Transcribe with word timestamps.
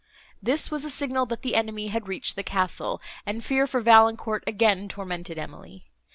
This 0.41 0.71
was 0.71 0.83
a 0.83 0.89
signal, 0.89 1.27
that 1.27 1.43
the 1.43 1.53
enemy 1.53 1.89
had 1.89 2.07
reached 2.07 2.35
the 2.35 2.41
castle, 2.41 2.99
and 3.23 3.43
fear 3.45 3.67
for 3.67 3.81
Valancourt 3.81 4.43
again 4.47 4.87
tormented 4.87 5.37
Emily. 5.37 5.91